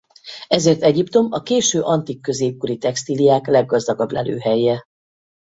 [0.47, 4.83] Ezért Egyiptom a késő antik-középkori textíliák leggazdagabb lelőhelye.